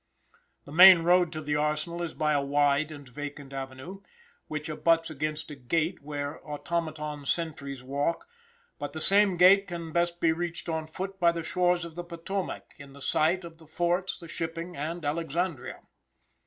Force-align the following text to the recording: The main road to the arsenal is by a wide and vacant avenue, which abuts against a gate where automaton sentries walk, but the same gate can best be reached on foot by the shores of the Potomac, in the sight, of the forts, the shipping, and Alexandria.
The 0.65 0.71
main 0.71 1.03
road 1.03 1.31
to 1.33 1.41
the 1.41 1.55
arsenal 1.57 2.01
is 2.01 2.15
by 2.15 2.33
a 2.33 2.41
wide 2.41 2.91
and 2.91 3.07
vacant 3.07 3.53
avenue, 3.53 4.01
which 4.47 4.67
abuts 4.67 5.11
against 5.11 5.51
a 5.51 5.55
gate 5.55 6.01
where 6.01 6.43
automaton 6.43 7.27
sentries 7.27 7.83
walk, 7.83 8.27
but 8.79 8.93
the 8.93 8.99
same 8.99 9.37
gate 9.37 9.67
can 9.67 9.91
best 9.91 10.19
be 10.19 10.31
reached 10.31 10.67
on 10.67 10.87
foot 10.87 11.19
by 11.19 11.31
the 11.31 11.43
shores 11.43 11.85
of 11.85 11.93
the 11.93 12.03
Potomac, 12.03 12.73
in 12.79 12.93
the 12.93 12.99
sight, 13.03 13.43
of 13.43 13.59
the 13.59 13.67
forts, 13.67 14.17
the 14.17 14.27
shipping, 14.27 14.75
and 14.75 15.05
Alexandria. 15.05 15.81